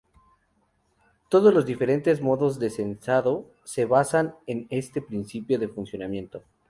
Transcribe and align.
Todos 1.29 1.53
los 1.53 1.63
diferentes 1.67 2.21
modos 2.21 2.57
de 2.57 2.71
censado 2.71 3.45
se 3.65 3.85
basan 3.85 4.33
en 4.47 4.65
este 4.71 4.99
principio 4.99 5.59
de 5.59 5.67
funcionamiento. 5.67 6.41